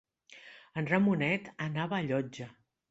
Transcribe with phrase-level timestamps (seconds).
[0.81, 2.53] En Ramonet anava a Llotja.